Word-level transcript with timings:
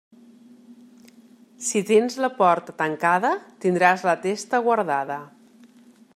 Si 1.65 1.83
tens 1.89 2.17
la 2.25 2.31
porta 2.39 2.77
tancada, 2.81 3.33
tindràs 3.67 4.09
la 4.11 4.19
testa 4.29 4.65
guardada. 4.71 5.21